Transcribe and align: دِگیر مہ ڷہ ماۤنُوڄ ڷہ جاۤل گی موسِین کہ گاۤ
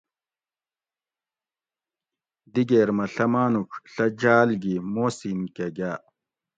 دِگیر 2.53 2.89
مہ 2.97 3.05
ڷہ 3.13 3.25
ماۤنُوڄ 3.31 3.71
ڷہ 3.93 4.05
جاۤل 4.19 4.49
گی 4.61 4.75
موسِین 4.93 5.39
کہ 5.55 5.65
گاۤ 5.77 5.99